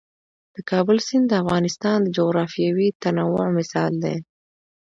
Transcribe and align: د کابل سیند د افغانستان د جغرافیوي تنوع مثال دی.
د 0.55 0.57
کابل 0.71 0.97
سیند 1.07 1.25
د 1.29 1.33
افغانستان 1.43 1.97
د 2.03 2.07
جغرافیوي 2.17 2.87
تنوع 3.01 3.47
مثال 3.57 3.91
دی. 4.03 4.15